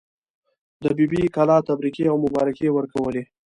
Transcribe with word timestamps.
د 0.83 0.85
بي 0.97 1.05
بي 1.11 1.21
کلا 1.35 1.57
تبریکې 1.69 2.05
او 2.11 2.17
مبارکۍ 2.25 2.63
یې 2.67 2.75
ورکولې. 2.77 3.23